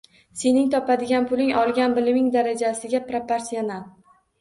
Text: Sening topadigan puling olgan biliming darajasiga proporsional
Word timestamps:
Sening 0.43 0.71
topadigan 0.75 1.27
puling 1.33 1.53
olgan 1.61 1.95
biliming 2.01 2.35
darajasiga 2.39 3.07
proporsional 3.15 3.89